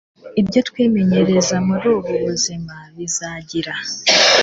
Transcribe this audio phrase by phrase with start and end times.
[0.41, 3.73] Ibyo twimenyereza muri ubu buzima bizagira